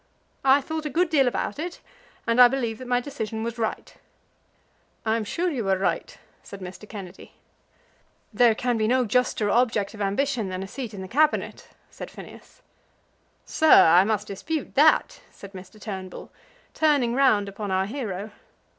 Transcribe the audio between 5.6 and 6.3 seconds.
were right,"